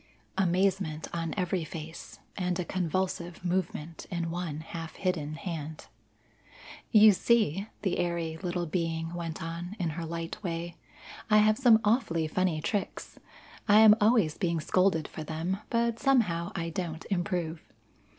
[0.35, 5.89] Amazement on every face and a convulsive movement in one half hidden hand.
[6.91, 10.75] "You see," the airy little being went on, in her light way,
[11.29, 13.19] "I have some awfully funny tricks.
[13.67, 17.61] I am always being scolded for them, but somehow I don't improve.